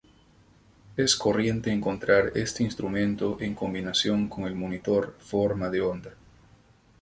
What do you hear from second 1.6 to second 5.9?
encontrar este instrumento en combinación con el monitor forma de